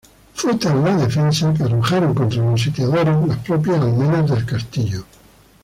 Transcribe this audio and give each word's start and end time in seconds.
Fue 0.33 0.55
tal 0.55 0.83
la 0.83 0.95
defensa, 0.97 1.53
que 1.55 1.61
arrojaron 1.61 2.15
contra 2.15 2.41
los 2.41 2.59
sitiadores 2.59 3.23
las 3.27 3.37
propias 3.37 3.81
almenas 3.81 4.31
del 4.31 4.45
castillo. 4.47 5.05